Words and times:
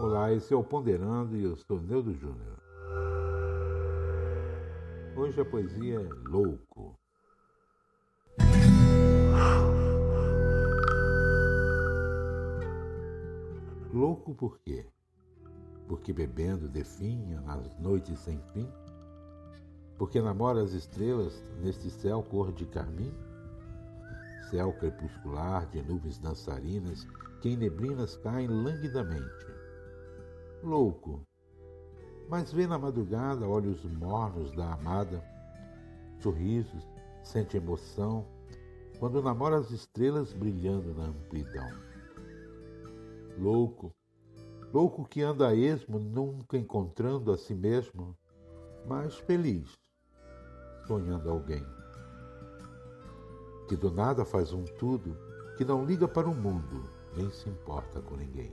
Olá, 0.00 0.32
esse 0.32 0.54
é 0.54 0.56
o 0.56 0.62
Ponderando 0.62 1.36
e 1.36 1.42
eu 1.42 1.56
sou 1.56 1.80
Neudo 1.80 2.14
Júnior. 2.14 2.62
Hoje 5.16 5.40
a 5.40 5.44
poesia 5.44 5.98
é 5.98 6.28
Louco. 6.28 6.96
Louco 13.92 14.36
por 14.36 14.60
quê? 14.60 14.86
Porque 15.88 16.12
bebendo 16.12 16.68
definha 16.68 17.40
nas 17.40 17.76
noites 17.80 18.20
sem 18.20 18.40
fim? 18.52 18.70
Porque 19.98 20.22
namora 20.22 20.62
as 20.62 20.74
estrelas 20.74 21.42
neste 21.60 21.90
céu 21.90 22.22
cor 22.22 22.52
de 22.52 22.66
carmim? 22.66 23.12
Céu 24.48 24.72
crepuscular 24.74 25.66
de 25.66 25.82
nuvens 25.82 26.18
dançarinas 26.18 27.04
que 27.42 27.48
em 27.48 27.56
neblinas 27.56 28.16
caem 28.18 28.46
languidamente 28.46 29.57
louco. 30.68 31.26
Mas 32.28 32.52
vê 32.52 32.66
na 32.66 32.78
madrugada 32.78 33.48
olhos 33.48 33.82
mornos 33.84 34.52
da 34.52 34.74
amada, 34.74 35.24
sorrisos, 36.20 36.86
sente 37.22 37.56
emoção, 37.56 38.26
quando 38.98 39.22
namora 39.22 39.56
as 39.56 39.70
estrelas 39.70 40.32
brilhando 40.32 40.94
na 40.94 41.04
amplidão. 41.04 41.68
Louco, 43.38 43.94
louco 44.72 45.08
que 45.08 45.22
anda 45.22 45.48
a 45.48 45.54
esmo, 45.54 45.98
nunca 45.98 46.58
encontrando 46.58 47.32
a 47.32 47.38
si 47.38 47.54
mesmo, 47.54 48.14
mas 48.86 49.16
feliz, 49.16 49.78
sonhando 50.86 51.30
alguém. 51.30 51.64
Que 53.68 53.76
do 53.76 53.90
nada 53.90 54.24
faz 54.24 54.52
um 54.52 54.64
tudo, 54.64 55.16
que 55.56 55.64
não 55.64 55.84
liga 55.84 56.06
para 56.06 56.28
o 56.28 56.34
mundo, 56.34 56.90
nem 57.16 57.30
se 57.30 57.48
importa 57.48 58.02
com 58.02 58.16
ninguém. 58.16 58.47